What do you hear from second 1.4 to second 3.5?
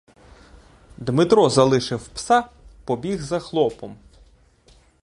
залишив пса, побіг за